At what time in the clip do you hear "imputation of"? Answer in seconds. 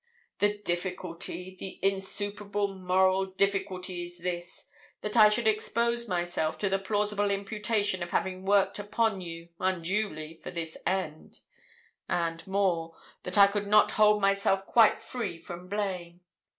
7.29-8.09